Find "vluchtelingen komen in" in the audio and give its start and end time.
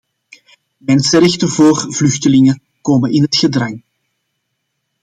1.93-3.21